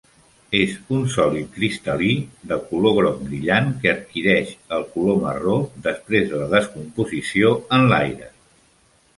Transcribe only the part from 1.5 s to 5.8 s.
cristal·lí de color groc brillant que adquireix el color marró